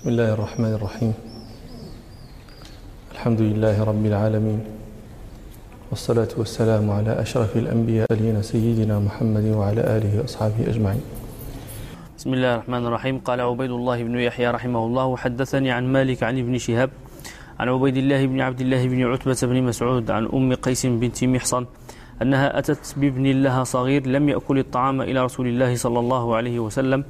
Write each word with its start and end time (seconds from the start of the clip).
بسم 0.00 0.16
الله 0.16 0.32
الرحمن 0.32 0.72
الرحيم. 0.80 1.12
الحمد 3.12 3.40
لله 3.40 3.76
رب 3.84 4.04
العالمين. 4.06 4.60
والصلاة 5.92 6.32
والسلام 6.40 6.88
على 6.88 7.20
أشرف 7.20 7.52
الأنبياء 7.56 8.08
سيدنا 8.40 8.96
محمد 8.96 9.44
وعلى 9.60 9.84
آله 9.84 10.24
وأصحابه 10.24 10.72
أجمعين. 10.72 11.04
بسم 12.16 12.30
الله 12.32 12.52
الرحمن 12.54 12.82
الرحيم. 12.88 13.14
قال 13.28 13.44
عبيد 13.44 13.70
الله 13.70 13.98
بن 14.08 14.16
يحيى 14.24 14.48
رحمه 14.48 14.82
الله 14.88 15.16
حدثني 15.16 15.68
عن 15.68 15.84
مالك 15.92 16.22
عن 16.24 16.38
ابن 16.38 16.54
شهاب 16.56 16.90
عن 17.60 17.68
عبيد 17.68 17.96
الله 17.96 18.20
بن 18.26 18.40
عبد 18.40 18.60
الله 18.60 18.82
بن 18.88 19.00
عتبة 19.04 19.40
بن 19.52 19.62
مسعود 19.68 20.10
عن 20.10 20.24
أم 20.32 20.54
قيس 20.54 20.86
بنت 20.96 21.24
محصن 21.24 21.66
أنها 22.22 22.58
أتت 22.58 22.96
بابن 22.96 23.44
لها 23.44 23.64
صغير 23.64 24.08
لم 24.08 24.28
يأكل 24.28 24.58
الطعام 24.64 25.04
إلى 25.04 25.24
رسول 25.28 25.46
الله 25.52 25.76
صلى 25.76 26.00
الله 26.00 26.24
عليه 26.36 26.56
وسلم 26.58 27.04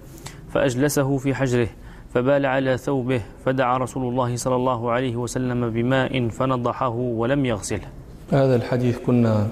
فأجلسه 0.50 1.08
في 1.22 1.30
حجره. 1.34 1.70
فبال 2.14 2.46
على 2.46 2.76
ثوبه 2.78 3.20
فدعا 3.44 3.78
رسول 3.78 4.08
الله 4.08 4.36
صلى 4.36 4.56
الله 4.56 4.90
عليه 4.90 5.16
وسلم 5.16 5.70
بماء 5.70 6.28
فنضحه 6.28 6.88
ولم 6.96 7.46
يغسله. 7.46 7.88
هذا 8.32 8.56
الحديث 8.56 8.98
كنا 9.06 9.46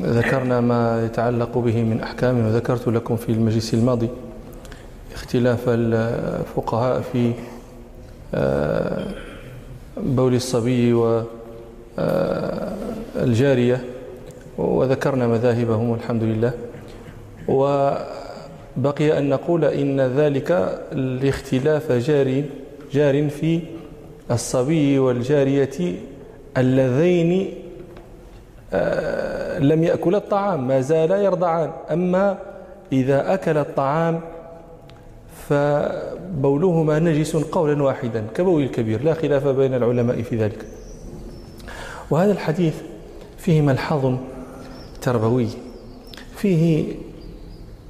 ذكرنا 0.00 0.60
ما 0.60 1.04
يتعلق 1.04 1.58
به 1.58 1.82
من 1.82 2.00
أحكام 2.00 2.46
وذكرت 2.46 2.88
لكم 2.88 3.16
في 3.16 3.32
المجلس 3.32 3.74
الماضي 3.74 4.08
اختلاف 5.14 5.64
الفقهاء 5.68 7.00
في 7.00 7.32
آه، 8.34 9.06
بول 9.96 10.34
الصبي 10.34 10.92
والجارية 13.16 13.74
آه، 13.74 13.80
وذكرنا 14.60 15.26
مذاهبهم 15.26 15.90
والحمد 15.90 16.22
لله. 16.22 16.52
وبقي 18.78 19.18
أن 19.18 19.28
نقول 19.28 19.64
إن 19.64 20.00
ذلك 20.00 20.78
الاختلاف 20.92 21.92
جار 21.92 22.42
جار 22.92 23.28
في 23.28 23.60
الصبي 24.30 24.98
والجارية 24.98 25.94
اللذين 26.56 27.54
آه، 28.72 29.58
لم 29.58 29.84
يأكل 29.84 30.14
الطعام 30.14 30.68
ما 30.68 30.80
زال 30.80 31.10
يرضعان. 31.10 31.70
أما 31.90 32.38
إذا 32.92 33.34
أكل 33.34 33.58
الطعام 33.58 34.20
فبولهما 35.48 36.98
نجس 36.98 37.36
قولا 37.36 37.82
واحدا 37.82 38.24
كبول 38.34 38.62
الكبير 38.62 39.02
لا 39.02 39.14
خلاف 39.14 39.46
بين 39.48 39.74
العلماء 39.74 40.22
في 40.22 40.36
ذلك. 40.36 40.66
وهذا 42.10 42.32
الحديث 42.32 42.74
فيه 43.38 43.60
ملحظ 43.60 44.14
تربوي 45.02 45.48
فيه 46.36 46.84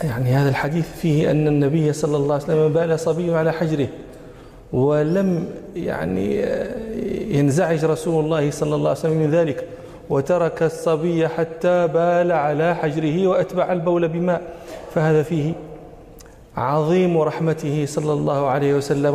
يعني 0.03 0.31
هذا 0.31 0.49
الحديث 0.49 0.89
فيه 0.97 1.31
أن 1.31 1.47
النبي 1.49 1.93
صلى 1.93 2.17
الله 2.17 2.35
عليه 2.35 2.45
وسلم 2.45 2.73
بال 2.73 3.01
صبي 3.01 3.35
على 3.35 3.53
حجره 3.53 3.89
ولم 4.73 5.47
يعني 5.77 6.43
ينزعج 7.39 7.85
رسول 7.85 8.25
الله 8.25 8.51
صلى 8.51 8.75
الله 8.75 8.89
عليه 8.89 8.99
وسلم 8.99 9.17
من 9.17 9.31
ذلك 9.31 9.69
وترك 10.11 10.63
الصبي 10.63 11.29
حتى 11.29 11.87
بال 11.87 12.33
على 12.33 12.75
حجره 12.75 13.27
وأتبع 13.27 13.73
البول 13.73 14.09
بماء. 14.09 14.43
فهذا 14.95 15.23
فيه 15.23 15.53
عظيم 16.57 17.19
رحمته 17.19 17.87
صلى 17.87 18.13
الله 18.13 18.47
عليه 18.47 18.75
وسلم 18.75 19.15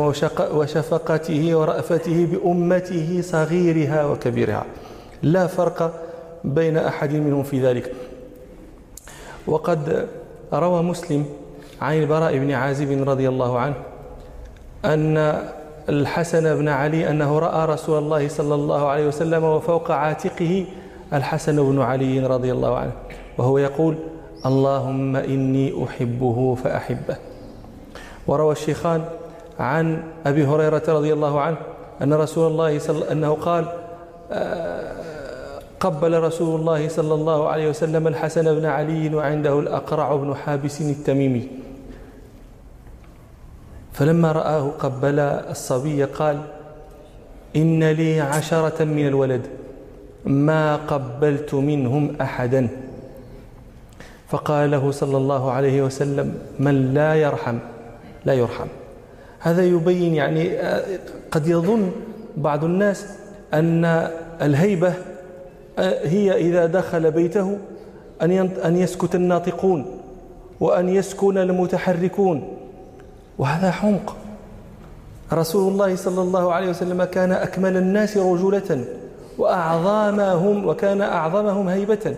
وشفقته 0.54 1.56
ورأفته 1.56 2.26
بأمته 2.26 3.20
صغيرها 3.22 4.06
وكبيرها. 4.06 4.64
لا 5.22 5.46
فرق 5.46 5.92
بين 6.44 6.76
أحد 6.76 7.12
منهم 7.12 7.42
في 7.42 7.66
ذلك. 7.66 7.92
وقد 9.46 10.06
روى 10.52 10.82
مسلم 10.82 11.24
عن 11.80 11.98
البراء 11.98 12.38
بن 12.38 12.50
عازب 12.50 13.08
رضي 13.08 13.28
الله 13.28 13.58
عنه 13.58 13.74
أن 14.84 15.42
الحسن 15.88 16.56
بن 16.56 16.68
علي 16.68 17.10
أنه 17.10 17.38
رأى 17.38 17.66
رسول 17.66 17.98
الله 17.98 18.28
صلى 18.28 18.54
الله 18.54 18.88
عليه 18.88 19.08
وسلم 19.08 19.44
وفوق 19.44 19.90
عاتقه 19.90 20.66
الحسن 21.12 21.56
بن 21.70 21.80
علي 21.80 22.20
رضي 22.26 22.52
الله 22.52 22.76
عنه 22.78 22.92
وهو 23.38 23.58
يقول 23.58 23.94
اللهم 24.46 25.16
إني 25.16 25.84
أحبه 25.84 26.54
فأحبه 26.54 27.16
وروى 28.26 28.52
الشيخان 28.52 29.04
عن 29.58 30.02
أبي 30.26 30.44
هريرة 30.44 30.82
رضي 30.88 31.12
الله 31.12 31.40
عنه 31.40 31.56
أن 32.02 32.12
رسول 32.14 32.50
الله 32.50 32.78
صلى 32.78 33.12
أنه 33.12 33.34
قال 33.34 33.64
قبل 35.80 36.22
رسول 36.22 36.60
الله 36.60 36.88
صلى 36.88 37.14
الله 37.14 37.48
عليه 37.48 37.68
وسلم 37.68 38.06
الحسن 38.06 38.54
بن 38.54 38.64
علي 38.64 39.14
وعنده 39.14 39.58
الأقرع 39.58 40.16
بن 40.16 40.34
حابس 40.34 40.80
التميمي. 40.80 41.48
فلما 43.92 44.32
رآه 44.32 44.68
قبل 44.78 45.18
الصبي 45.18 46.04
قال 46.04 46.40
إن 47.56 47.84
لي 47.84 48.20
عشرة 48.20 48.84
من 48.84 49.06
الولد 49.06 49.46
ما 50.24 50.76
قبلت 50.76 51.54
منهم 51.54 52.16
أحدا. 52.20 52.68
فقال 54.28 54.70
له 54.70 54.90
صلى 54.90 55.16
الله 55.16 55.50
عليه 55.50 55.82
وسلم 55.82 56.34
من 56.58 56.94
لا 56.94 57.14
يرحم 57.14 57.58
لا 58.24 58.34
يرحم. 58.34 58.66
هذا 59.38 59.64
يبين 59.64 60.14
يعني 60.14 60.58
قد 61.30 61.46
يظن 61.46 61.90
بعض 62.36 62.64
الناس 62.64 63.06
أن 63.54 64.10
الهيبة 64.42 64.94
هي 65.78 66.36
إذا 66.36 66.66
دخل 66.66 67.10
بيته 67.10 67.58
أن 68.22 68.76
يسكت 68.76 69.14
الناطقون 69.14 69.86
وأن 70.60 70.88
يسكن 70.88 71.38
المتحركون. 71.38 72.56
وهذا 73.38 73.70
حمق 73.70 74.16
رسول 75.32 75.72
الله 75.72 75.96
صلى 75.96 76.22
الله 76.22 76.52
عليه 76.52 76.70
وسلم 76.70 77.04
كان 77.04 77.32
أكمل 77.32 77.76
الناس 77.76 78.16
رجولة 78.16 78.84
وأعظمهم 79.38 80.66
وكان 80.66 81.00
أعظمهم 81.00 81.68
هيبة. 81.68 82.14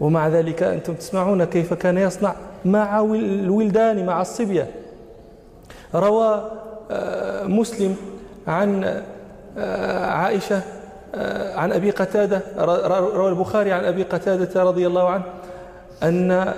ومع 0.00 0.28
ذلك 0.28 0.62
أنتم 0.62 0.94
تسمعون 0.94 1.44
كيف 1.44 1.74
كان 1.74 1.98
يصنع 1.98 2.34
مع 2.64 3.00
الولدان 3.00 4.06
مع 4.06 4.20
الصبية. 4.20 4.70
روى 5.94 6.50
مسلم 7.42 7.96
عن 8.46 9.02
عائشة 10.02 10.60
عن 11.54 11.72
أبي 11.72 11.90
قتادة 11.90 12.40
روى 13.14 13.28
البخاري 13.28 13.72
عن 13.72 13.84
أبي 13.84 14.02
قتادة 14.02 14.62
رضي 14.62 14.86
الله 14.86 15.08
عنه 15.08 15.24
أن 16.02 16.54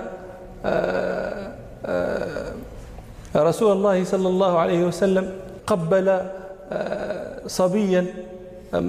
رسول 3.35 3.71
الله 3.71 4.03
صلى 4.03 4.27
الله 4.27 4.59
عليه 4.59 4.85
وسلم 4.85 5.29
قبل 5.67 6.19
صبيا 7.47 8.05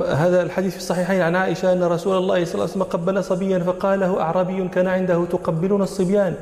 هذا 0.08 0.42
الحديث 0.42 0.72
في 0.72 0.78
الصحيحين 0.78 1.20
عن 1.20 1.36
عائشة 1.36 1.72
أن 1.72 1.82
رسول 1.84 2.16
الله 2.16 2.44
صلى 2.44 2.54
الله 2.54 2.64
عليه 2.64 2.72
وسلم 2.72 2.82
قبل 2.82 3.24
صبيا 3.24 3.58
فقال 3.58 4.00
له 4.00 4.20
أعرابي 4.20 4.68
كان 4.68 4.86
عنده 4.86 5.24
تقبلون 5.24 5.82
الصبيان 5.82 6.34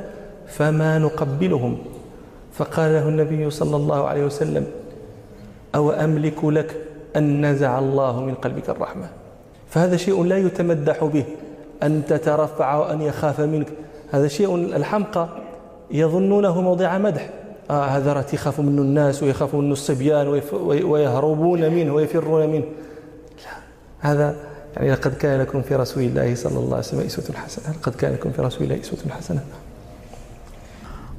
فما 0.47 0.99
نقبلهم؟ 0.99 1.79
فقال 2.53 2.93
له 2.93 3.09
النبي 3.09 3.51
صلى 3.51 3.77
الله 3.77 4.09
عليه 4.09 4.25
وسلم 4.25 4.67
أو 5.75 5.91
أملك 5.91 6.45
لك 6.45 6.77
أن 7.17 7.47
نزع 7.47 7.79
الله 7.79 8.21
من 8.21 8.35
قلبك 8.35 8.71
الرحمة. 8.71 9.09
فهذا 9.69 9.97
شيء 9.97 10.25
لا 10.25 10.39
يتمدح 10.39 11.05
به 11.05 11.25
أن 11.83 12.03
تترفع 12.07 12.75
وأن 12.75 13.03
يخاف 13.03 13.41
منك. 13.41 13.69
هذا 14.13 14.29
شيء 14.29 14.55
الحمقى 14.55 15.29
يظنونه 15.91 16.61
موضع 16.61 16.99
مدح. 16.99 17.31
آه 17.71 17.85
هذا 17.85 18.25
يخاف 18.33 18.61
منه 18.61 18.83
الناس 18.83 19.23
ويخاف 19.23 19.55
منه 19.55 19.73
الصبيان 19.73 20.41
ويهربون 20.85 21.73
منه 21.73 21.95
ويفرون 21.95 22.47
منه. 22.47 22.65
لا 23.45 23.53
هذا 24.01 24.37
يعني 24.77 24.93
لقد 24.93 25.15
كان 25.15 25.41
لكم 25.41 25.63
في 25.63 25.75
رسول 25.75 26.03
الله 26.03 26.35
صلى 26.35 26.59
الله 26.59 26.77
عليه 26.77 26.79
وسلم 26.79 27.01
أسوة 27.01 27.37
حسنة. 27.37 27.75
لقد 27.75 27.95
كان 27.95 28.13
لكم 28.13 28.31
في 28.31 28.43
رسول 28.43 28.63
الله 28.63 28.81
أسوة 28.81 28.99
حسنة. 29.11 29.45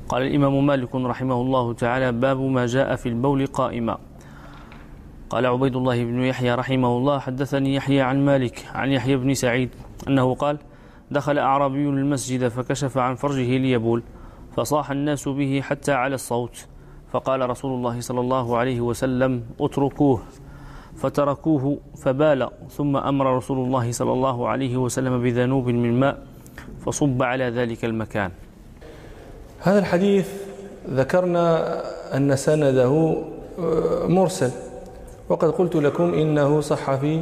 قال 0.10 0.22
الإمام 0.22 0.66
مالك 0.66 0.96
رحمه 0.96 1.42
الله 1.42 1.74
تعالى 1.74 2.12
باب 2.12 2.40
ما 2.42 2.66
جاء 2.66 2.96
في 2.96 3.10
البول 3.10 3.48
قائما. 3.48 3.98
قال 5.30 5.46
عبيد 5.46 5.76
الله 5.76 6.04
بن 6.04 6.22
يحيى 6.22 6.56
رحمه 6.56 6.98
الله 6.98 7.20
حدثني 7.20 7.76
يحيى 7.76 8.02
عن 8.02 8.26
مالك 8.26 8.66
عن 8.74 8.92
يحيى 8.92 9.18
بن 9.18 9.34
سعيد 9.34 9.70
أنه 10.08 10.36
قال 10.36 10.58
دخل 11.12 11.38
أعرابي 11.38 11.90
المسجد 11.90 12.48
فكشف 12.48 12.98
عن 12.98 13.16
فرجه 13.16 13.58
ليبول 13.58 14.04
فصاح 14.56 14.92
الناس 14.92 15.28
به 15.28 15.62
حتى 15.62 15.92
على 15.92 16.16
الصوت 16.16 16.68
فقال 17.12 17.50
رسول 17.50 17.72
الله 17.74 18.02
صلى 18.02 18.20
الله 18.20 18.58
عليه 18.58 18.82
وسلم 18.82 19.44
اتركوه. 19.60 20.22
فتركوه 20.96 21.78
فبال 21.98 22.50
ثم 22.70 22.98
أمر 22.98 23.38
رسول 23.38 23.58
الله 23.66 23.92
صلى 23.92 24.12
الله 24.12 24.48
عليه 24.48 24.78
وسلم 24.78 25.24
بذنوب 25.24 25.68
من 25.68 26.00
ماء 26.00 26.24
فصب 26.86 27.24
على 27.24 27.50
ذلك 27.50 27.86
المكان. 27.86 28.32
هذا 29.60 29.80
الحديث 29.80 30.30
ذكرنا 30.90 31.82
أن 32.18 32.36
سنده 32.36 33.16
آه، 33.60 34.08
مرسل. 34.08 34.65
وقد 35.30 35.52
قلت 35.52 35.76
لكم 35.76 36.14
إنه 36.14 36.62
صح 36.62 36.96
في 36.96 37.22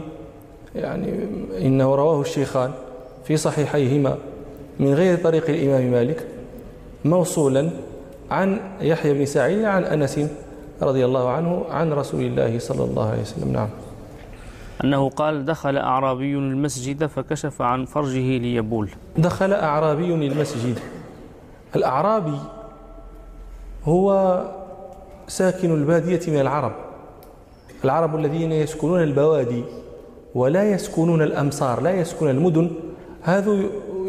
يعني 0.75 1.13
إنه 1.61 1.95
رواه 1.95 2.21
الشيخان 2.21 2.71
في 3.23 3.37
صحيحيهما 3.37 4.17
من 4.79 4.93
غير 4.93 5.17
طريق 5.17 5.49
الإمام 5.49 5.91
مالك 5.91 6.27
موصولا 7.05 7.69
عن 8.31 8.59
يحيى 8.81 9.13
بن 9.13 9.25
سعيد 9.25 9.63
عن 9.63 9.83
أنس 9.83 10.19
رضي 10.81 11.05
الله 11.05 11.29
عنه 11.29 11.65
عن 11.69 11.93
رسول 11.93 12.21
الله 12.21 12.59
صلى 12.59 12.83
الله 12.83 13.09
عليه 13.09 13.21
وسلم. 13.21 13.51
نعم. 13.51 13.69
أنه 14.83 15.09
قال 15.09 15.45
دخل 15.45 15.77
أعرابي 15.77 16.33
المسجد 16.33 17.05
فكشف 17.05 17.61
عن 17.61 17.85
فرجه 17.85 18.37
ليبول. 18.37 18.89
دخل 19.17 19.53
أعرابي 19.53 20.13
المسجد. 20.13 20.79
الأعرابي 21.75 22.37
هو 23.85 24.41
ساكن 25.27 25.73
البادية 25.73 26.31
من 26.31 26.41
العرب. 26.41 26.71
العرب 27.85 28.15
الذين 28.15 28.51
يسكنون 28.51 29.03
البوادي 29.03 29.63
ولا 30.35 30.63
يسكنون 30.71 31.21
الأمصار 31.21 31.81
لا 31.81 31.91
يسكنون 31.91 32.31
المدن 32.31 32.71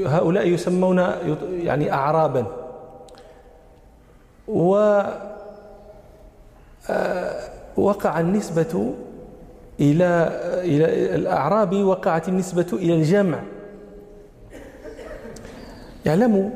هؤلاء 0.07 0.49
يسمون 0.49 0.99
يعني 1.51 1.93
أعرابا. 1.93 2.47
و 4.49 5.01
آه، 6.91 7.41
وقع 7.77 8.21
النسبة 8.21 8.95
إلى 9.81 10.29
إلى 10.65 11.15
الأعراب 11.15 11.75
وقعت 11.75 12.29
النسبة 12.29 12.67
إلى 12.73 12.95
الجمع. 12.95 13.39
يعلم 16.07 16.53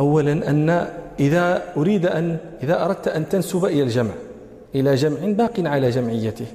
أولا 0.00 0.32
أن 0.32 0.88
إذا 1.20 1.62
أريد 1.76 2.06
أن 2.06 2.36
إذا 2.62 2.84
أردت 2.84 3.08
أن 3.08 3.28
تنسب 3.28 3.64
إلى 3.64 3.82
الجمع 3.82 4.14
إلى 4.74 4.94
جمع 4.94 5.18
باق 5.24 5.60
على 5.60 5.90
جمعيته. 5.90 6.46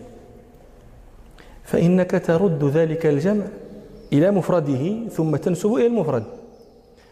فإنك 1.68 2.12
ترد 2.26 2.64
ذلك 2.64 3.06
الجمع 3.06 3.46
إلى 4.14 4.32
مفرده 4.32 5.10
ثم 5.12 5.36
تنسب 5.36 5.74
إلى 5.74 5.88
المفرد. 5.88 6.24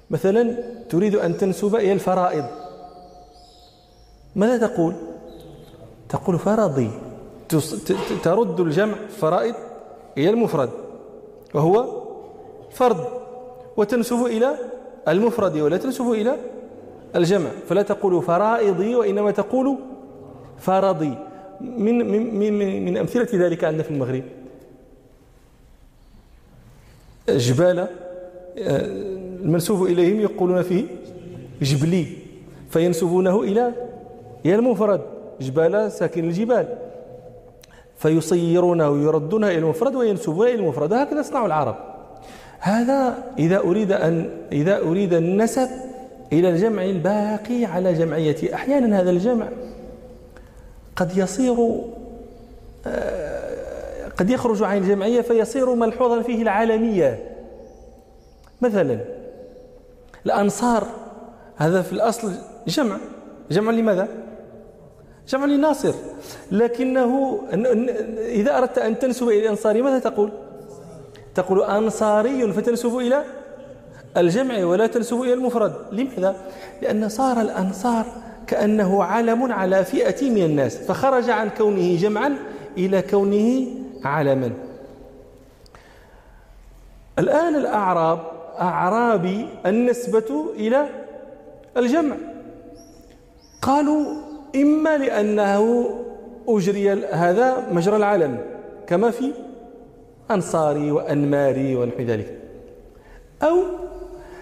مثلا 0.09 0.43
تريد 0.89 1.15
أن 1.15 1.37
تنسب 1.37 1.75
إلى 1.75 1.93
الفرائض. 1.93 2.45
ماذا 4.35 4.67
تقول؟ 4.67 4.93
تقول 6.09 6.39
فرضي. 6.39 6.89
ترد 8.23 8.59
الجمع 8.59 8.95
فرائض 9.19 9.55
إلى 10.17 10.29
المفرد. 10.29 10.69
وهو 11.53 12.03
فرض. 12.71 13.07
وتنسب 13.77 14.25
إلى 14.25 14.55
المفرد 15.07 15.57
ولا 15.57 15.77
تنسب 15.77 16.11
إلى 16.11 16.35
الجمع. 17.15 17.49
فلا 17.67 17.81
تقول 17.81 18.23
فرائضي 18.23 18.95
وإنما 18.95 19.31
تقول 19.31 19.77
فرضي. 20.59 21.13
من 21.61 21.95
من 22.11 22.39
من, 22.39 22.85
من 22.85 22.97
أمثلة 22.97 23.27
ذلك 23.33 23.63
عندنا 23.63 23.83
في 23.83 23.91
المغرب؟ 23.91 24.23
جبال 27.29 27.87
المنسوب 28.57 29.83
إليهم 29.83 30.21
يقولون 30.21 30.61
فيه 30.61 30.85
جبلي 31.61 32.07
فينسبونه 32.69 33.43
إلى 33.43 33.71
إلى 34.45 34.55
المفرد 34.55 35.01
جبال 35.41 35.91
ساكن 35.91 36.23
الجبال. 36.23 36.67
فيصيرونه 37.97 38.89
ويردونه 38.89 39.47
إلى 39.47 39.57
المفرد 39.57 39.95
وينسبونه 39.95 40.49
إلى 40.49 40.59
المفرد 40.59 40.93
هكذا 40.93 41.19
يصنع 41.19 41.45
العرب. 41.45 41.75
هذا 42.59 43.23
إذا 43.39 43.57
أريد 43.57 43.91
أن 43.91 44.29
إذا 44.51 44.79
أريد 44.79 45.13
النسب 45.13 45.69
إلى 46.33 46.49
الجمع 46.49 46.83
الباقي 46.85 47.65
على 47.65 47.93
جمعية 47.93 48.53
أحيانا 48.53 49.01
هذا 49.01 49.09
الجمع 49.09 49.47
قد 50.95 51.17
يصير 51.17 51.55
آه، 52.87 53.14
قد 54.17 54.29
يخرج 54.29 54.63
عن 54.63 54.77
الجمعية 54.77 55.21
فيصير 55.21 55.75
ملحوظا 55.75 56.21
فيه 56.21 56.41
العالمية 56.41 57.35
مثلا 58.61 58.99
الأنصار 60.25 60.87
هذا 61.55 61.81
في 61.81 61.93
الأصل 61.93 62.31
جمع 62.67 62.97
جمع 63.51 63.71
لماذا؟ 63.71 64.07
جمع 65.27 65.45
لناصر 65.45 65.93
لكنه 66.51 67.41
إذا 68.17 68.57
أردت 68.57 68.77
أن 68.77 68.99
تنسب 68.99 69.27
إلى 69.27 69.39
الأنصاري 69.39 69.81
ماذا 69.81 69.99
تقول؟ 69.99 70.31
تقول 71.35 71.63
أنصاري 71.63 72.53
فتنسب 72.53 72.97
إلى 72.97 73.23
الجمع 74.17 74.65
ولا 74.65 74.87
تنسب 74.87 75.21
إلى 75.21 75.33
المفرد 75.33 75.73
لماذا؟ 75.91 76.35
لأن 76.81 77.09
صار 77.09 77.41
الأنصار 77.41 78.05
كأنه 78.47 79.03
علم 79.03 79.51
على 79.51 79.85
فئة 79.85 80.29
من 80.29 80.45
الناس 80.45 80.77
فخرج 80.77 81.29
عن 81.29 81.49
كونه 81.49 81.95
جمعا 81.95 82.35
إلى 82.77 83.01
كونه 83.01 83.67
علما 84.05 84.51
الآن 87.19 87.55
الأعراب 87.55 88.19
أعرابي 88.59 89.49
النسبة 89.65 90.45
إلى 90.55 90.89
الجمع. 91.77 92.15
قالوا 93.61 94.05
إما 94.55 94.97
لأنه 94.97 95.89
أجري 96.47 97.05
هذا 97.05 97.69
مجرى 97.71 97.95
العالم 97.95 98.41
كما 98.87 99.11
في 99.11 99.31
أنصاري 100.31 100.91
وأنماري 100.91 101.75
ونحو 101.75 102.01
ذلك. 102.01 102.39
أو 103.43 103.57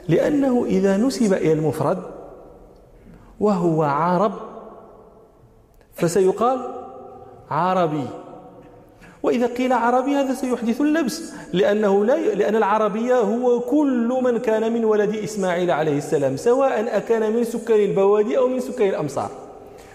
لأنه 0.08 0.66
إذا 0.66 0.98
نسب 0.98 1.34
إلى 1.34 1.54
المفرد 1.54 2.04
وهو 3.40 3.84
عرب 3.84 4.34
فسيقال 5.94 6.60
عربي. 7.52 8.08
وإذا 9.24 9.48
قيل 9.48 9.74
عربي 9.74 10.16
هذا 10.16 10.34
سيحدث 10.34 10.82
اللبس 10.82 11.34
لأنه 11.54 12.06
لا 12.06 12.16
ي... 12.16 12.36
لأن 12.36 12.56
العربية 12.56 13.16
هو 13.16 13.60
كل 13.60 14.20
من 14.24 14.38
كان 14.38 14.74
من 14.74 14.86
ولد 14.86 15.16
إسماعيل 15.16 15.72
عليه 15.72 15.98
السلام 15.98 16.38
سواء 16.38 16.98
أكان 16.98 17.34
من 17.34 17.44
سكان 17.44 17.80
البوادي 17.80 18.38
أو 18.38 18.48
من 18.48 18.60
سكان 18.60 18.90
الأمصار. 18.90 19.30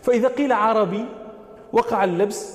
فإذا 0.03 0.29
قيل 0.29 0.53
عربي 0.53 1.05
وقع 1.73 2.05
اللبس 2.05 2.53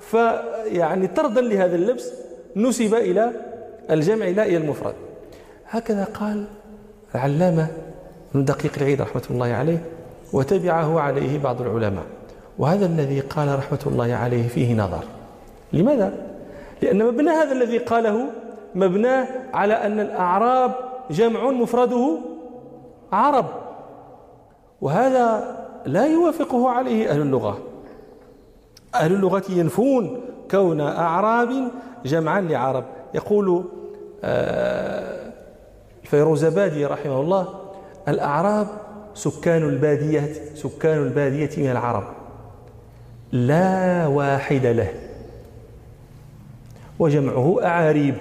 فيعني 0.00 1.06
طردا 1.06 1.40
لهذا 1.40 1.76
اللبس 1.76 2.08
نسب 2.56 2.94
إلى 2.94 3.32
الجمع 3.90 4.26
لا 4.26 4.46
إلى 4.46 4.56
المفرد. 4.56 4.94
هكذا 5.70 6.04
قال 6.04 6.44
العلامة 7.14 7.66
ابن 8.34 8.44
دقيق 8.44 8.72
العيد 8.76 9.00
رحمة 9.00 9.22
الله 9.30 9.46
عليه 9.46 9.78
وتبعه 10.32 11.00
عليه 11.00 11.38
بعض 11.38 11.62
العلماء. 11.62 12.04
وهذا 12.58 12.86
الذي 12.86 13.20
قال 13.20 13.58
رحمة 13.58 13.80
الله 13.86 14.14
عليه 14.14 14.48
فيه 14.48 14.74
نظر. 14.74 15.04
لماذا؟ 15.72 16.12
لأن 16.82 17.06
مبنى 17.06 17.30
هذا 17.30 17.52
الذي 17.52 17.78
قاله 17.78 18.26
مبناه 18.74 19.28
على 19.54 19.74
أن 19.74 20.00
الأعراب 20.00 20.74
جمع 21.10 21.50
مفرده 21.50 22.18
عرب. 23.12 23.46
وهذا 24.80 25.56
لا 25.86 26.06
يوافقه 26.06 26.70
عليه 26.70 27.10
أهل 27.10 27.20
اللغة. 27.20 27.58
أهل 28.94 29.12
اللغة 29.12 29.42
ينفون 29.48 30.20
كون 30.50 30.80
أعراب 30.80 31.68
جمعا 32.04 32.40
لعرب. 32.40 32.84
يقول 33.14 33.64
آه، 34.24 35.32
الفيروزبادي 36.02 36.86
رحمه 36.86 37.20
الله 37.20 37.48
الأعراب 38.08 38.66
سكان 39.14 39.62
البادية 39.62 40.32
سكان 40.54 41.02
البادية 41.02 41.50
من 41.56 41.70
العرب. 41.70 42.04
لا 43.32 44.06
واحد 44.06 44.66
له. 44.66 44.88
وجمعه 46.98 47.56
أعاريب. 47.62 48.14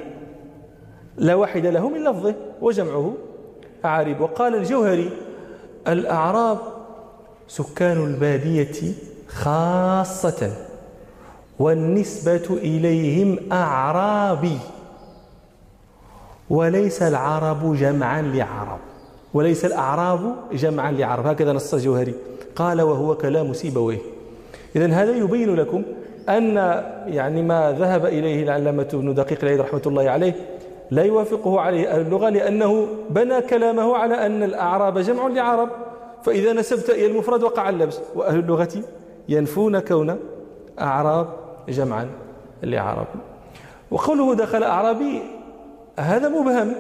لا 1.18 1.36
واحد 1.36 1.66
له 1.66 1.90
من 1.90 2.04
لفظه 2.04 2.36
وجمعه 2.62 3.14
أعاريب. 3.86 4.22
وقال 4.22 4.56
الجوهري 4.56 5.10
الأعراب 5.88 6.58
سكان 7.48 8.06
البادية 8.06 8.94
خاصة 9.28 10.54
والنسبة 11.60 12.48
إليهم 12.50 13.40
أعرابي 13.52 14.58
وليس 16.50 17.02
العرب 17.02 17.76
جمعا 17.76 18.22
لعرب. 18.22 18.80
وليس 19.34 19.66
الأعراب 19.66 20.36
جمعا 20.54 20.92
لعرب. 20.92 21.28
هكذا 21.28 21.54
نص 21.54 21.74
الجوهري. 21.74 22.14
قال 22.56 22.82
وهو 22.82 23.16
كلام 23.16 23.54
سيبويه. 23.54 23.98
إذا 24.76 24.88
هذا 24.88 25.16
يبين 25.16 25.56
لكم 25.56 25.84
أن 26.30 26.56
يعني 27.08 27.42
ما 27.42 27.76
ذهب 27.80 28.06
إليه 28.06 28.44
العلامة 28.44 28.88
ابن 28.94 29.14
دقيق 29.14 29.40
العيد 29.44 29.62
رحمة 29.62 29.82
الله 29.86 30.10
عليه 30.10 30.34
لا 30.92 31.04
يوافقه 31.04 31.60
عليه 31.60 31.92
أهل 31.92 32.02
اللغة 32.02 32.30
لأنه 32.30 32.88
بنى 33.10 33.42
كلامه 33.42 33.98
على 33.98 34.26
أن 34.26 34.44
الأعراب 34.44 34.98
جمع 35.00 35.28
لعرب. 35.28 35.70
فإذا 36.24 36.54
نسبت 36.54 36.90
إلى 36.90 37.06
المفرد 37.06 37.44
وقع 37.44 37.70
اللبس 37.70 38.00
وأهل 38.16 38.40
اللغة 38.40 38.70
ينفون 39.30 39.80
كون 39.80 40.20
أعراب 40.80 41.28
جمعا 41.70 42.10
لعرب. 42.64 43.08
وقوله 43.92 44.36
دخل 44.36 44.64
أعرابي 44.64 45.22
هذا 46.00 46.30
مبهم. 46.30 46.76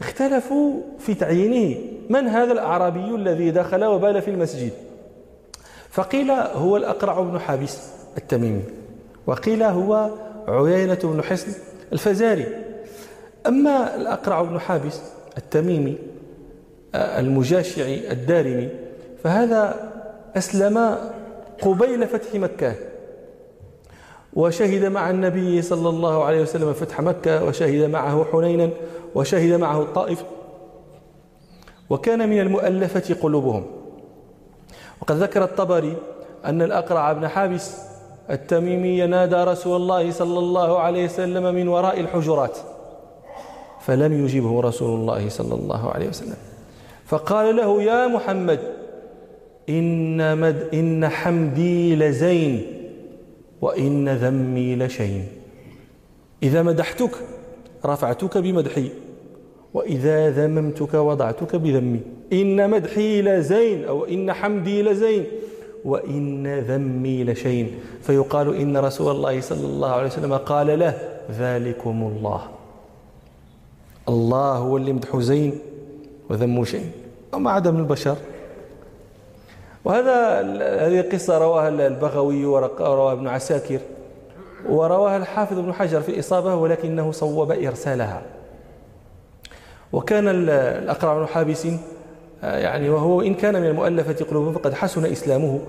اختلفوا 0.00 0.72
في 0.98 1.14
تعيينه. 1.14 1.78
من 2.10 2.28
هذا 2.28 2.52
الأعرابي 2.52 3.14
الذي 3.14 3.50
دخل 3.50 3.84
وبال 3.84 4.22
في 4.22 4.30
المسجد؟ 4.30 4.72
فقيل 5.90 6.30
هو 6.30 6.76
الأقرع 6.76 7.20
بن 7.20 7.38
حابس. 7.40 7.97
التميمي. 8.16 8.62
وقيل 9.26 9.62
هو 9.62 10.10
عيينة 10.48 10.98
بن 11.02 11.22
حصن 11.22 11.52
الفزاري. 11.92 12.46
أما 13.46 13.96
الأقرع 13.96 14.42
بن 14.42 14.60
حابس 14.60 15.00
التميمي 15.38 15.98
المجاشعي 16.94 18.12
الدارمي 18.12 18.68
فهذا 19.24 19.90
أسلم 20.36 20.98
قبيل 21.62 22.06
فتح 22.06 22.34
مكة. 22.34 22.74
وشهد 24.32 24.84
مع 24.84 25.10
النبي 25.10 25.62
صلى 25.62 25.88
الله 25.88 26.24
عليه 26.24 26.42
وسلم 26.42 26.72
فتح 26.72 27.00
مكة 27.00 27.44
وشهد 27.44 27.90
معه 27.90 28.26
حنينا 28.32 28.70
وشهد 29.14 29.52
معه 29.52 29.82
الطائف. 29.82 30.24
وكان 31.90 32.28
من 32.28 32.40
المؤلفة 32.40 33.14
قلوبهم. 33.14 33.66
وقد 35.02 35.16
ذكر 35.16 35.44
الطبري 35.44 35.96
أن 36.44 36.62
الأقرع 36.62 37.12
بن 37.12 37.28
حابس 37.28 37.87
التميمي 38.30 39.06
نادى 39.06 39.36
رسول 39.36 39.76
الله 39.76 40.10
صلى 40.10 40.38
الله 40.38 40.78
عليه 40.78 41.04
وسلم 41.04 41.54
من 41.54 41.68
وراء 41.68 42.00
الحجرات. 42.00 42.58
فلم 43.80 44.24
يجبه 44.24 44.60
رسول 44.60 45.00
الله 45.00 45.28
صلى 45.28 45.54
الله 45.54 45.90
عليه 45.90 46.08
وسلم. 46.08 46.36
فقال 47.06 47.56
له 47.56 47.82
يا 47.82 48.06
محمد 48.06 48.58
إن, 49.68 50.38
مد 50.38 50.68
إن 50.74 51.08
حمدي 51.08 51.96
لزين 51.96 52.66
وإن 53.60 54.08
ذمي 54.08 54.76
لشين. 54.76 55.26
إذا 56.42 56.62
مدحتك 56.62 57.10
رفعتك 57.84 58.38
بمدحي 58.38 58.88
وإذا 59.74 60.30
ذممتك 60.30 60.94
وضعتك 60.94 61.56
بذمي. 61.56 62.00
إن 62.32 62.70
مدحي 62.70 63.22
لزين 63.22 63.84
أو 63.84 64.04
إن 64.04 64.32
حمدي 64.32 64.82
لزين. 64.82 65.24
وإن 65.84 66.58
ذمي 66.58 67.24
لشين 67.24 67.80
فيقال 68.02 68.56
إن 68.56 68.76
رسول 68.76 69.16
الله 69.16 69.40
صلى 69.40 69.66
الله 69.66 69.90
عليه 69.90 70.06
وسلم 70.06 70.36
قال 70.36 70.78
له 70.78 70.94
ذلكم 71.30 72.12
الله. 72.16 72.42
الله 74.08 74.52
هو 74.52 74.76
اللي 74.76 74.92
مدحو 74.92 75.20
زين 75.20 75.58
وذمه 76.30 76.64
شين 76.64 76.92
وما 77.32 77.50
عدا 77.50 77.70
من 77.70 77.80
البشر. 77.80 78.16
وهذا 79.84 80.40
هذه 80.86 81.00
قصة 81.12 81.38
رواها 81.38 81.68
البغوي 81.68 82.44
ورواها 82.44 83.12
ابن 83.12 83.28
عساكر. 83.28 83.80
ورواها 84.68 85.16
الحافظ 85.16 85.58
ابن 85.58 85.72
حجر 85.72 86.00
في 86.00 86.08
الإصابة 86.08 86.54
ولكنه 86.54 87.12
صوب 87.12 87.50
إرسالها. 87.52 88.22
وكان 89.92 90.28
الأقرع 90.28 91.18
بن 91.18 91.26
حابس 91.26 91.66
يعني 92.42 92.90
وهو 92.90 93.22
إن 93.22 93.34
كان 93.34 93.60
من 93.60 93.66
المؤلفة 93.66 94.24
قلوبهم 94.24 94.52
فقد 94.52 94.74
حسن 94.74 95.04
إسلامه 95.04 95.60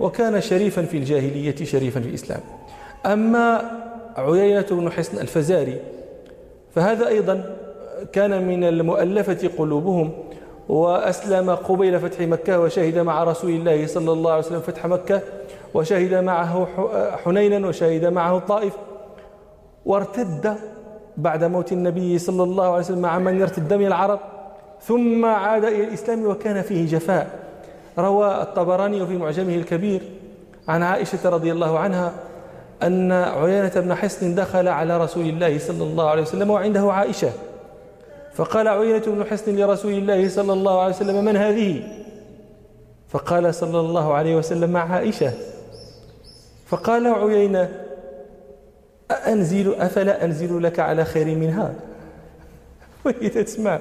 وكان 0.00 0.40
شريفا 0.40 0.82
في 0.82 0.96
الجاهلية 0.96 1.64
شريفا 1.64 2.00
في 2.00 2.08
الإسلام. 2.08 2.40
أما 3.06 3.70
عيينة 4.16 4.66
بن 4.70 4.90
حصن 4.90 5.18
الفزاري 5.18 5.80
فهذا 6.74 7.08
أيضا 7.08 7.56
كان 8.12 8.46
من 8.46 8.64
المؤلفة 8.64 9.50
قلوبهم 9.58 10.12
وأسلم 10.68 11.50
قبيل 11.50 12.00
فتح 12.00 12.20
مكة 12.20 12.60
وشهد 12.60 12.98
مع 12.98 13.24
رسول 13.24 13.50
الله 13.50 13.86
صلى 13.86 14.12
الله 14.12 14.30
عليه 14.30 14.44
وسلم 14.44 14.60
فتح 14.60 14.86
مكة 14.86 15.20
وشهد 15.74 16.14
معه 16.14 16.68
حنينا 17.24 17.68
وشهد 17.68 18.04
معه 18.04 18.36
الطائف 18.36 18.72
وارتد 19.86 20.56
بعد 21.16 21.44
موت 21.44 21.72
النبي 21.72 22.18
صلى 22.18 22.42
الله 22.42 22.64
عليه 22.64 22.84
وسلم 22.84 22.98
مع 22.98 23.18
من 23.18 23.40
يرتد 23.40 23.74
من 23.74 23.86
العرب. 23.86 24.20
ثم 24.82 25.24
عاد 25.24 25.64
إلى 25.64 25.84
الإسلام 25.84 26.26
وكان 26.26 26.62
فيه 26.62 26.86
جفاء. 26.86 27.30
روى 27.98 28.42
الطبراني 28.42 29.06
في 29.06 29.16
معجمه 29.16 29.54
الكبير 29.54 30.00
عن 30.68 30.82
عائشة 30.82 31.28
رضي 31.28 31.52
الله 31.52 31.78
عنها 31.78 32.12
أن 32.82 33.12
عيانة 33.12 33.72
بن 33.80 33.94
حصن 33.94 34.34
دخل 34.34 34.68
على 34.68 34.98
رسول 34.98 35.28
الله 35.28 35.58
صلى 35.58 35.84
الله 35.84 36.08
عليه 36.08 36.22
وسلم 36.22 36.50
وعنده 36.50 36.92
عائشة. 36.92 37.30
فقال 38.34 38.68
عيينة 38.68 39.02
بن 39.06 39.24
حصن 39.24 39.56
لرسول 39.56 39.92
الله 39.92 40.28
صلى 40.28 40.52
الله 40.52 40.80
عليه 40.80 40.94
وسلم 40.94 41.24
من 41.24 41.36
هذه؟ 41.36 41.82
فقال 43.08 43.54
صلى 43.54 43.80
الله 43.80 44.14
عليه 44.14 44.36
وسلم 44.36 44.70
مع 44.70 44.92
عائشة. 44.94 45.32
فقال 46.66 47.06
عيينة 47.06 47.68
أنزل 49.10 49.74
أفلا 49.74 50.24
أنزل 50.24 50.62
لك 50.62 50.78
على 50.78 51.04
خير 51.04 51.26
منها؟ 51.26 51.74
وهي 53.04 53.28
تسمع. 53.28 53.78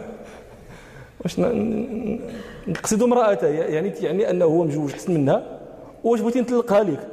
واش 1.24 1.40
نقصد 2.68 3.04
امرأته 3.04 3.48
يعني 3.48 3.90
يعني 3.90 4.30
أنه 4.30 4.46
هو 4.46 4.64
مجوج 4.64 4.92
حسن 4.92 5.14
منها. 5.14 5.60
واش 6.04 6.20
بغيتي 6.20 6.42
نطلقها 6.42 6.84
لك؟ 6.84 7.08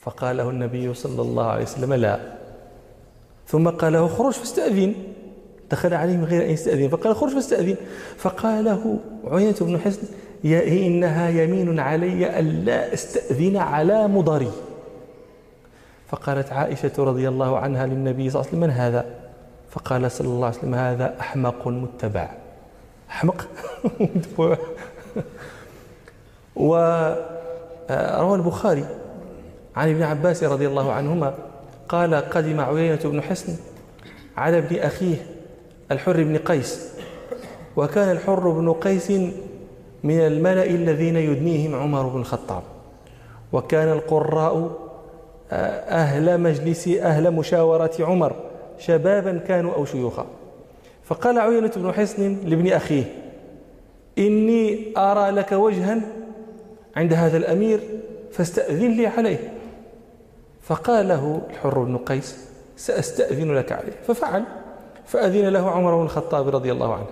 فقال 0.00 0.36
له 0.36 0.50
النبي 0.50 0.94
صلى 0.94 1.22
الله 1.22 1.46
عليه 1.46 1.62
وسلم 1.62 1.94
لا. 1.94 2.20
ثم 3.46 3.68
قال 3.68 3.92
له 3.92 4.08
خرج 4.08 4.32
فاستأذن. 4.32 4.94
دخل 5.70 5.94
عليه 5.94 6.16
من 6.16 6.24
غير 6.24 6.44
أن 6.44 6.50
يستأذن. 6.50 6.88
فقال 6.88 7.16
خرج 7.16 7.30
فاستأذن. 7.30 7.76
فقال 8.16 8.64
له 8.64 8.98
عيينة 9.24 9.56
بن 9.60 9.78
حسن 9.78 10.02
يا 10.44 10.86
إنها 10.86 11.28
يمين 11.28 11.80
علي 11.80 12.38
ألا 12.40 12.94
أستأذن 12.94 13.56
على 13.56 14.08
مضري 14.08 14.50
فقالت 16.08 16.52
عائشة 16.52 16.92
رضي 16.98 17.28
الله 17.28 17.58
عنها 17.58 17.86
للنبي 17.86 18.30
صلى 18.30 18.40
الله 18.40 18.48
عليه 18.48 18.58
وسلم 18.58 18.60
من 18.60 18.70
هذا؟ 18.70 19.23
فقال 19.74 20.10
صلى 20.10 20.28
الله 20.28 20.46
عليه 20.46 20.58
وسلم 20.58 20.74
هذا 20.74 21.20
أحمق 21.20 21.68
متبع. 21.68 22.28
أحمق؟ 23.10 23.48
وروى 26.56 28.36
البخاري 28.36 28.84
عن 29.76 29.90
ابن 29.90 30.02
عباس 30.02 30.44
رضي 30.44 30.66
الله 30.66 30.92
عنهما 30.92 31.34
قال 31.88 32.14
قدم 32.14 32.60
عيينة 32.60 33.00
بن 33.04 33.22
حسن 33.22 33.56
على 34.36 34.58
ابن 34.58 34.78
أخيه 34.78 35.26
الحر 35.90 36.22
بن 36.22 36.36
قيس 36.36 36.88
وكان 37.76 38.10
الحر 38.10 38.50
بن 38.50 38.72
قيس 38.72 39.10
من 40.04 40.20
الملأ 40.20 40.64
الذين 40.66 41.16
يدنيهم 41.16 41.74
عمر 41.74 42.08
بن 42.08 42.20
الخطاب. 42.20 42.62
وكان 43.52 43.88
القراء 43.88 44.70
آه، 45.52 45.56
أهل 46.02 46.40
مجلس 46.40 46.88
أهل 46.88 47.30
مشاورة 47.30 47.92
عمر. 48.00 48.53
شبابا 48.78 49.38
كانوا 49.38 49.74
أو 49.74 49.84
شيوخا. 49.84 50.26
فقال 51.04 51.38
عينة 51.38 51.70
بن 51.76 51.92
حصن 51.92 52.36
لابن 52.44 52.72
أخيه 52.72 53.04
إني 54.18 54.92
أرى 54.96 55.30
لك 55.30 55.52
وجها 55.52 56.00
عند 56.96 57.12
هذا 57.12 57.36
الأمير 57.36 57.80
فاستأذن 58.32 58.90
لي 58.90 59.06
عليه. 59.06 59.52
فقال 60.62 61.08
له 61.08 61.40
الحر 61.50 61.78
بن 61.78 61.96
قيس 61.96 62.48
سأستأذن 62.76 63.54
لك 63.54 63.72
عليه. 63.72 63.92
ففعل 64.06 64.44
فأذن 65.06 65.48
له 65.48 65.70
عمر 65.70 65.96
بن 65.96 66.02
الخطاب 66.02 66.48
رضي 66.48 66.72
الله 66.72 66.94
عنه. 66.94 67.06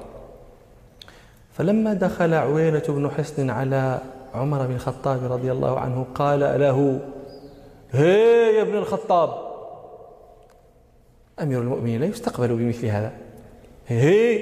فلما 1.52 1.95
دخل 1.95 2.35
عوينة 2.35 2.83
بن 2.88 3.11
حصن 3.11 3.50
على 3.50 3.99
عمر 4.35 4.66
بن 4.66 4.75
الخطاب 4.75 5.33
رضي 5.33 5.52
الله 5.52 5.81
عنه 5.81 6.07
قال 6.14 6.40
له 6.40 7.00
هي 7.92 8.57
يا 8.57 8.62
ابن 8.62 8.75
الخطاب 8.75 9.51
أمير 11.42 11.61
المؤمنين 11.61 12.00
لا 12.00 12.06
يستقبل 12.06 12.49
بمثل 12.49 12.87
هذا. 12.87 13.12
هي 13.87 14.40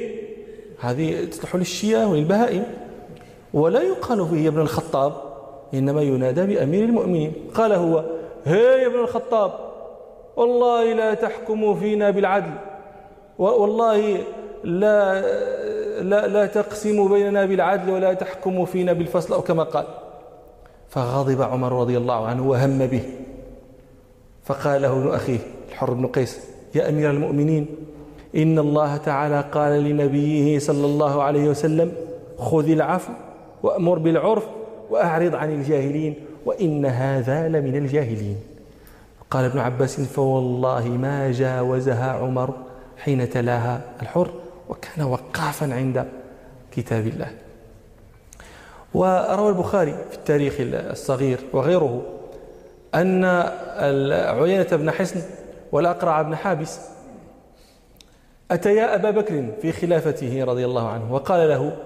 هذه 0.81 1.25
تصلح 1.25 1.57
للشياه 1.57 2.11
وللبهائم 2.11 2.65
ولا 3.55 3.83
يقال 3.83 4.29
فيه 4.29 4.45
يا 4.45 4.49
ابن 4.49 4.61
الخطاب 4.61 5.13
إنما 5.75 6.03
ينادى 6.03 6.47
بأمير 6.47 6.85
المؤمنين. 6.85 7.33
قال 7.55 7.73
هو 7.73 8.05
هي 8.45 8.83
يا 8.83 8.87
ابن 8.87 8.99
الخطاب 8.99 9.53
والله 10.37 10.95
لا 10.95 11.15
تحكموا 11.15 11.75
فينا 11.75 12.11
بالعدل 12.11 12.53
والله 13.39 14.19
لا 14.65 15.21
لا 16.03 16.27
لا 16.27 16.47
تقسموا 16.47 17.09
بيننا 17.09 17.47
بالعدل 17.47 17.91
ولا 17.91 18.15
تحكموا 18.15 18.67
فينا 18.67 18.93
بالفصل 18.93 19.35
أو 19.35 19.43
كما 19.43 19.63
قال. 19.63 19.87
فغضب 20.89 21.43
عمر 21.43 21.81
رضي 21.81 21.97
الله 21.97 22.27
عنه 22.27 22.49
وهم 22.49 22.87
به. 22.87 23.03
فقال 24.45 24.83
له 24.83 24.93
ابن 24.93 25.09
أخيه 25.09 25.39
الحر 25.69 25.95
بن 25.95 26.07
قيس 26.07 26.41
يا 26.75 26.89
أمير 26.89 27.11
المؤمنين. 27.11 27.67
إن 28.37 28.59
الله 28.59 28.97
تعالى 28.97 29.45
قال 29.53 29.85
لنبيه 29.85 30.59
صلى 30.59 30.87
الله 30.87 31.23
عليه 31.23 31.49
وسلم 31.49 31.93
خذ 32.39 32.71
العفو 32.71 33.13
وأمر 33.63 33.99
بالعرف 33.99 34.47
وأعرض 34.91 35.35
عن 35.35 35.53
الجاهلين 35.53 36.15
وإن 36.47 36.87
هذا 36.87 37.49
لمن 37.49 37.77
الجاهلين. 37.77 38.37
قال 39.31 39.45
ابن 39.45 39.59
عباس 39.59 40.01
فوالله 40.01 40.89
ما 40.89 41.33
جاوزها 41.33 42.13
عمر 42.13 42.55
حين 42.99 43.31
تلاها 43.31 43.81
الحر 44.03 44.31
وكان 44.69 45.07
وقافا 45.07 45.75
عند 45.75 46.07
كتاب 46.73 47.07
الله. 47.07 47.29
وروى 48.95 49.49
البخاري 49.49 49.95
في 50.11 50.17
التاريخ 50.17 50.55
الصغير 50.61 51.39
وغيره 51.53 52.03
أن 52.95 53.25
عيينة 54.41 54.67
بن 54.73 54.91
حصن 54.91 55.21
والأقرع 55.73 56.23
بن 56.23 56.37
حابس. 56.37 56.81
أتيا 58.51 58.95
أبا 58.95 59.11
بكر 59.11 59.47
في 59.63 59.73
خلافته 59.73 60.45
رضي 60.45 60.65
الله 60.65 60.89
عنه 60.89 61.15
وقال 61.15 61.49
له 61.49 61.77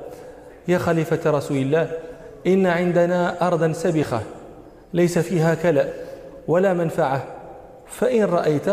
يا 0.69 0.79
خليفة 0.79 1.31
رسول 1.31 1.57
الله 1.57 1.91
إن 2.47 2.67
عندنا 2.67 3.47
أرضا 3.47 3.73
سبخة 3.73 4.21
ليس 4.93 5.19
فيها 5.19 5.55
كلأ 5.55 5.87
ولا 6.49 6.73
منفعة 6.73 7.23
فإن 7.87 8.25
رأيت 8.25 8.69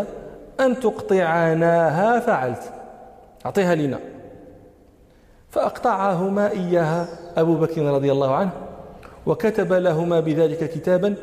أن 0.60 0.80
تقطعناها 0.80 2.20
فعلت. 2.20 2.64
أعطيها 3.46 3.76
لنا 3.76 4.00
فأقطعهما 5.50 6.52
إياها 6.52 7.08
أبو 7.38 7.56
بكر 7.56 7.82
رضي 7.82 8.12
الله 8.12 8.36
عنه 8.36 8.52
وكتب 9.26 9.74
لهما 9.74 10.20
بذلك 10.20 10.70
كتابا 10.70 11.16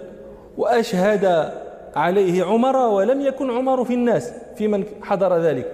وأشهد 0.57 1.53
عليه 1.97 2.45
عمر 2.45 2.77
ولم 2.77 3.21
يكن 3.21 3.51
عمر 3.51 3.85
في 3.85 3.95
الناس 3.95 4.33
في 4.57 4.69
من 4.69 4.85
حضر 5.03 5.39
ذلك. 5.39 5.73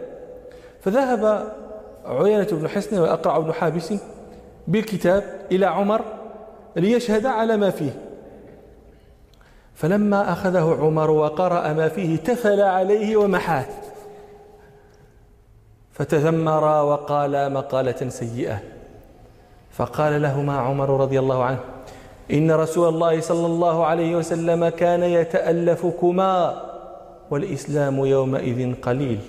فذهب 0.80 1.52
عيينة 2.04 2.48
بن 2.52 2.68
حسن 2.68 2.98
وأقرع 2.98 3.38
بن 3.38 3.52
حابس 3.52 3.94
بالكتاب 4.68 5.22
إلى 5.52 5.66
عمر 5.66 6.00
ليشهد 6.76 7.26
على 7.26 7.56
ما 7.56 7.70
فيه. 7.70 8.00
فلما 9.74 10.32
أخذه 10.32 10.78
عمر 10.80 11.10
وقرأ 11.10 11.72
ما 11.72 11.88
فيه 11.88 12.16
تفل 12.16 12.60
عليه 12.60 13.16
ومحاه. 13.16 13.66
فتذمر 15.92 16.64
وقال 16.84 17.52
مقالة 17.52 18.08
سيئة. 18.08 18.58
فقال 19.70 20.22
لهما 20.22 20.58
عمر 20.58 21.00
رضي 21.00 21.18
الله 21.18 21.44
عنه 21.44 21.60
إن 22.32 22.50
رسول 22.50 22.88
الله 22.88 23.20
صلى 23.20 23.46
الله 23.46 23.86
عليه 23.86 24.16
وسلم 24.16 24.68
كان 24.68 25.02
يتألفكما 25.02 26.62
والإسلام 27.30 28.04
يومئذ 28.04 28.74
قليل. 28.74 29.20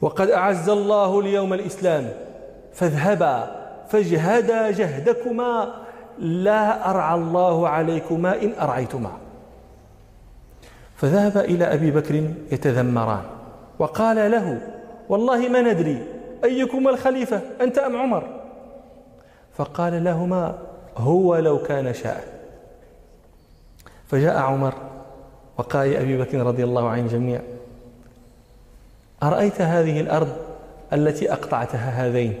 وقد 0.00 0.30
أعز 0.30 0.68
الله 0.68 1.20
اليوم 1.20 1.52
الإسلام 1.52 2.08
فاذهبا 2.72 3.62
فاجهدا 3.88 4.70
جهدكما 4.70 5.74
لا 6.18 6.90
أرعى 6.90 7.14
الله 7.14 7.68
عليكما 7.68 8.42
إن 8.42 8.52
أرعيتما. 8.60 9.10
فذهب 10.96 11.36
إلى 11.36 11.64
أبي 11.64 11.90
بكر 11.90 12.14
يتذمران 12.52 13.22
وقال 13.78 14.30
له 14.30 14.60
والله 15.08 15.48
ما 15.48 15.60
ندري 15.60 16.06
أيكما 16.44 16.90
الخليفة 16.90 17.40
أنت 17.60 17.78
أم 17.78 17.96
عمر؟ 17.96 18.24
فقال 19.54 20.04
لهما 20.04 20.58
هو 20.96 21.36
لو 21.36 21.62
كان 21.62 21.94
شاء. 21.94 22.42
فجاء 24.08 24.36
عمر 24.38 24.74
وقال 25.58 25.90
لأبي 25.90 26.18
بكر 26.18 26.38
رضي 26.38 26.64
الله 26.64 26.88
عن 26.88 26.98
الجميع 26.98 27.40
أرأيت 29.22 29.60
هذه 29.60 30.00
الأرض 30.00 30.36
التي 30.92 31.32
أقطعتها 31.32 32.06
هذين؟ 32.06 32.38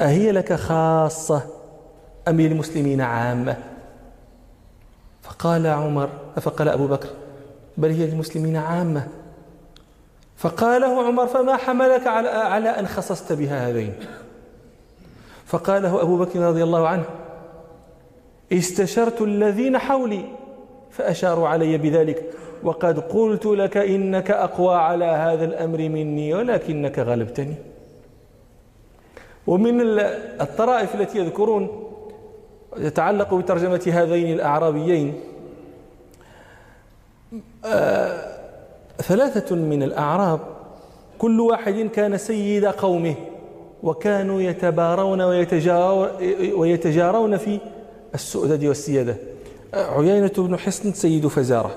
أهي 0.00 0.32
لك 0.32 0.52
خاصة 0.52 1.42
أم 2.28 2.40
للمسلمين 2.40 3.00
عامة؟ 3.00 3.56
فقال 5.22 5.66
عمر 5.66 6.08
فقال 6.40 6.68
أبو 6.68 6.86
بكر 6.86 7.08
بل 7.76 7.90
هي 7.90 8.06
للمسلمين 8.06 8.56
عامة. 8.56 9.08
فقال 10.36 10.80
له 10.80 11.06
عمر 11.06 11.26
فما 11.26 11.56
حملك 11.56 12.06
على 12.06 12.28
على 12.28 12.68
أن 12.68 12.86
خصصت 12.86 13.32
بها 13.32 13.68
هذين؟ 13.68 13.94
فقال 15.46 15.82
له 15.82 16.02
أبو 16.02 16.18
بكر 16.18 16.40
رضي 16.40 16.62
الله 16.62 16.88
عنه 16.88 17.04
استشرت 18.58 19.22
الذين 19.22 19.78
حولي 19.78 20.24
فأشاروا 20.90 21.48
علي 21.48 21.78
بذلك. 21.78 22.24
وقد 22.62 22.98
قلت 22.98 23.46
لك 23.46 23.76
إنك 23.76 24.30
أقوى 24.30 24.74
على 24.74 25.04
هذا 25.04 25.44
الأمر 25.44 25.78
مني 25.78 26.34
ولكنك 26.34 26.98
غلبتني. 26.98 27.54
ومن 29.46 29.80
الطرائف 30.40 30.94
التي 30.94 31.18
يذكرون 31.18 31.88
يتعلق 32.76 33.34
بترجمة 33.34 33.92
هذين 33.92 34.32
الأعرابيين 34.32 35.14
آه 37.64 38.38
ثلاثة 38.96 39.56
من 39.56 39.82
الأعراب 39.82 40.40
كل 41.18 41.40
واحد 41.40 41.90
كان 41.94 42.18
سيد 42.18 42.64
قومه 42.64 43.14
وكانوا 43.82 44.40
يتبارون 44.40 45.20
ويتجارون 46.54 47.36
في 47.36 47.58
السؤدد 48.14 48.64
والسيادة. 48.64 49.16
عيينة 49.74 50.32
بن 50.38 50.58
حصن 50.58 50.92
سيد 50.92 51.26
فزارة 51.26 51.70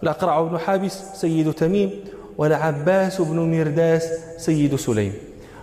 والأقرع 0.00 0.42
بن 0.42 0.58
حابس 0.58 1.02
سيد 1.14 1.52
تميم 1.52 1.90
والعباس 2.38 3.20
بن 3.20 3.58
مرداس 3.58 4.08
سيد 4.36 4.76
سليم. 4.76 5.12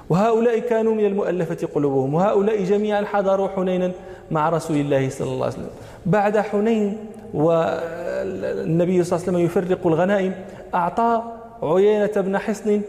وهؤلاء 0.09 0.59
كانوا 0.59 0.95
من 0.95 1.05
المؤلفة 1.05 1.67
قلوبهم 1.75 2.13
وهؤلاء 2.13 2.63
جميعا 2.63 3.05
حضروا 3.05 3.47
حنينا 3.47 3.91
مع 4.31 4.49
رسول 4.49 4.77
الله 4.77 5.09
صلى 5.09 5.27
الله 5.27 5.45
عليه 5.45 5.55
وسلم. 5.55 5.69
بعد 6.05 6.37
حنين 6.37 6.97
والنبي 7.33 9.03
صلى 9.03 9.17
الله 9.17 9.27
عليه 9.27 9.37
وسلم 9.37 9.39
يفرق 9.39 9.87
الغنائم 9.87 10.33
أعطى 10.75 11.23
عيينة 11.63 12.11
بن 12.15 12.37
حصن 12.37 12.81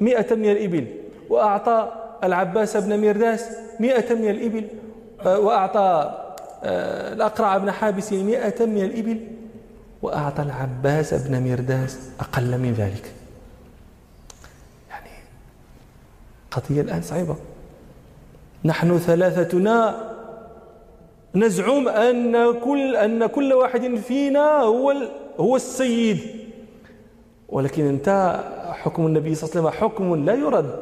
مئة 0.00 0.34
من 0.34 0.50
الإبل 0.50 0.86
وأعطى 1.30 1.88
العباس 2.24 2.76
بن 2.76 3.00
مرداس 3.06 3.46
مئة 3.80 4.14
من 4.14 4.30
الإبل 4.30 4.64
وأعطى 5.26 6.18
الأقرع 6.64 7.58
بن 7.58 7.70
حابس 7.70 8.12
مئة 8.12 8.66
من 8.66 8.84
الإبل 8.84 9.20
وأعطى 10.02 10.42
العباس 10.42 11.14
بن 11.14 11.50
مرداس 11.50 11.98
أقل 12.20 12.58
من 12.58 12.72
ذلك. 12.72 13.12
يعني 14.90 15.10
قضية 16.50 16.80
الآن 16.80 17.02
صعبة. 17.02 17.36
نحن 18.64 18.98
ثلاثتنا 18.98 20.08
نزعم 21.34 21.88
أن 21.88 22.60
كل 22.60 22.96
أن 22.96 23.26
كل 23.26 23.52
واحد 23.52 23.94
فينا 23.94 24.60
هو 24.60 24.94
هو 25.40 25.56
السيد. 25.56 26.18
ولكن 27.48 27.88
أنت 27.88 28.40
حكم 28.70 29.06
النبي 29.06 29.34
صلى 29.34 29.50
الله 29.50 29.60
عليه 29.60 29.68
وسلم 29.70 29.88
حكم 29.88 30.24
لا 30.24 30.34
يرد. 30.34 30.80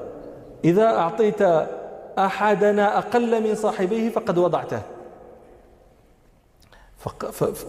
إذا 0.65 0.85
أعطيت 0.85 1.43
أحدنا 2.19 2.99
أقل 2.99 3.49
من 3.49 3.55
صاحبيه 3.55 4.11
فقد 4.11 4.39
وضعته. 4.39 4.83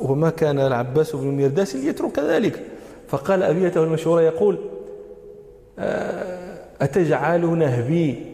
وما 0.02 0.30
كان 0.30 0.60
العباس 0.60 1.16
بن 1.16 1.42
مرداس 1.44 1.76
ليترك 1.76 2.20
ذلك. 2.20 2.64
فقال 3.08 3.44
أبيته 3.44 3.84
المشهورة 3.84 4.22
يقول 4.22 4.58
آه، 5.80 6.58
أتجعل 6.82 7.58
نهبي 7.58 8.26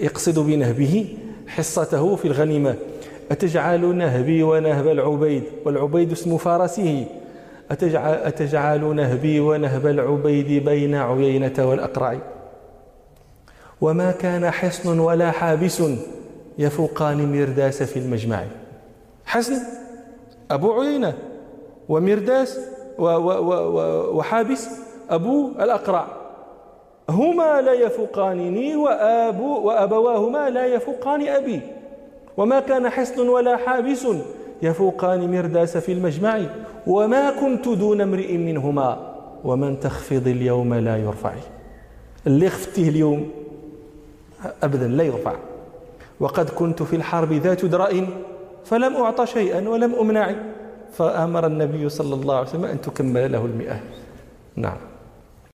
يقصد 0.00 0.38
بنهبه 0.38 1.16
حصته 1.46 2.16
في 2.16 2.28
الغنيمة. 2.28 2.74
أتجعل 3.30 3.96
نهبي 3.96 4.42
ونهب 4.42 4.88
العبيد 4.88 5.42
والعبيد 5.64 6.12
اسم 6.12 6.36
فارسه. 6.36 7.06
أتجعل, 7.70 8.14
أتجعل 8.14 8.96
نهبي 8.96 9.40
ونهب 9.40 9.86
العبيد 9.86 10.64
بين 10.64 10.94
عيينة 10.94 11.54
والأقرع. 11.58 12.18
وما 13.80 14.10
كان 14.10 14.50
حصن 14.50 14.98
ولا 14.98 15.30
حابس 15.30 15.82
يفوقان 16.58 17.40
مرداس 17.40 17.82
في 17.82 17.98
المجمع. 17.98 18.44
حصن؟ 19.24 19.56
أبو 20.50 20.80
عيينة 20.80 21.14
ومرداس 21.88 22.60
وحابس 22.98 24.68
أبو 25.10 25.48
الأقرع. 25.60 26.06
هما 27.10 27.60
لا 27.60 27.72
يفوقانني 27.72 28.76
وأبو 28.76 29.60
وأبواهما 29.66 30.50
لا 30.50 30.66
يفوقان 30.66 31.28
أبي. 31.28 31.60
وما 32.36 32.60
كان 32.60 32.88
حصن 32.88 33.28
ولا 33.28 33.56
حابس 33.56 34.06
يفوقان 34.62 35.36
مرداس 35.36 35.76
في 35.76 35.92
المجمع. 35.92 36.40
وما 36.86 37.30
كنت 37.30 37.68
دون 37.68 38.00
امرئ 38.00 38.36
منهما. 38.36 39.14
ومن 39.44 39.80
تخفض 39.80 40.28
اليوم 40.28 40.74
لا 40.74 40.96
يرفع. 40.96 41.32
اللي 42.26 42.50
خفته 42.50 42.88
اليوم 42.88 43.30
أبدا 44.62 44.88
لا 44.88 45.04
يرفع. 45.04 45.34
وقد 46.20 46.48
كنت 46.48 46.82
في 46.82 46.96
الحرب 46.96 47.32
ذات 47.32 47.64
درأ 47.64 48.06
فلم 48.64 48.96
أعطى 48.96 49.26
شيئا 49.26 49.68
ولم 49.68 49.94
أمنع 49.94 50.34
فأمر 50.92 51.46
النبي 51.46 51.88
صلى 51.88 52.14
الله 52.14 52.36
عليه 52.36 52.48
وسلم 52.48 52.64
أن 52.64 52.80
تكمل 52.80 53.32
له 53.32 53.44
المئة. 53.44 53.80
نعم. 54.56 54.87